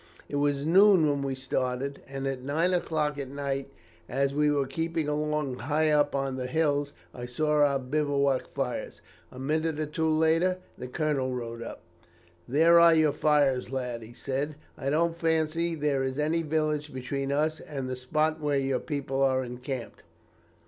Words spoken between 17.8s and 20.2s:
the spot where your people are encamped.